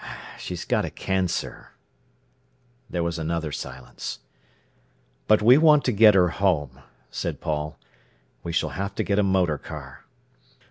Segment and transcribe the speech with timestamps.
[0.39, 1.73] "She's got a cancer."
[2.89, 4.17] There was another silence.
[5.27, 6.79] "But we want to get her home,"
[7.11, 7.77] said Paul.
[8.41, 10.05] "We s'll have to get a motor car."